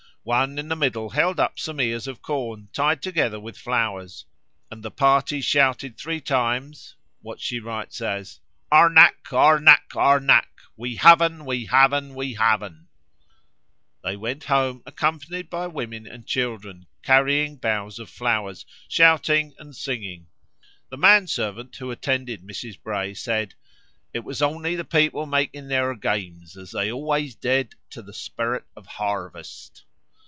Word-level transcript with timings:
One 0.23 0.59
in 0.59 0.67
the 0.67 0.75
middle 0.75 1.09
held 1.09 1.39
up 1.39 1.57
some 1.57 1.81
ears 1.81 2.05
of 2.07 2.21
corn 2.21 2.69
tied 2.73 3.01
together 3.01 3.39
with 3.39 3.57
flowers, 3.57 4.25
and 4.69 4.83
the 4.83 4.91
party 4.91 5.41
shouted 5.41 5.97
three 5.97 6.21
times 6.21 6.95
(what 7.21 7.41
she 7.41 7.59
writes 7.59 8.01
as) 8.01 8.39
'Arnack, 8.71 9.23
arnack, 9.31 9.89
arnack, 9.95 10.45
we 10.77 10.97
haven, 10.97 11.43
we 11.43 11.65
haven, 11.65 12.13
we 12.13 12.35
haven.' 12.35 12.87
They 14.03 14.15
went 14.15 14.43
home, 14.43 14.83
accompanied 14.85 15.49
by 15.49 15.65
women 15.65 16.05
and 16.05 16.23
children 16.27 16.85
carrying 17.01 17.55
boughs 17.57 17.97
of 17.97 18.07
flowers, 18.07 18.63
shouting 18.87 19.55
and 19.57 19.75
singing. 19.75 20.27
The 20.89 20.97
manservant 20.97 21.75
who 21.77 21.89
attended 21.89 22.43
Mrs. 22.43 22.79
Bray 22.79 23.15
said 23.15 23.55
'it 24.13 24.23
was 24.23 24.43
only 24.43 24.75
the 24.75 24.85
people 24.85 25.25
making 25.25 25.67
their 25.67 25.95
games, 25.95 26.55
as 26.57 26.69
they 26.69 26.91
always 26.91 27.33
did, 27.33 27.73
_to 27.89 28.05
the 28.05 28.13
spirit 28.13 28.65
of 28.75 28.85
harvest. 28.85 29.83